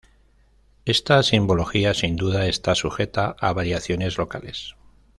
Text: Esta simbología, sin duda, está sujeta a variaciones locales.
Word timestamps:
Esta 0.85 1.21
simbología, 1.21 1.93
sin 1.93 2.15
duda, 2.15 2.47
está 2.47 2.73
sujeta 2.73 3.35
a 3.39 3.53
variaciones 3.53 4.17
locales. 4.17 4.75